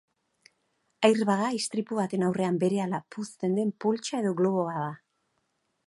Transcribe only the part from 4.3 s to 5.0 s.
globo bat da.